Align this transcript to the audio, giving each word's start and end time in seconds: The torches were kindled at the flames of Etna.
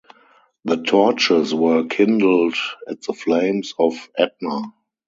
The 0.65 0.77
torches 0.77 1.53
were 1.53 1.85
kindled 1.85 2.55
at 2.87 3.03
the 3.03 3.13
flames 3.13 3.75
of 3.77 4.09
Etna. 4.17 4.73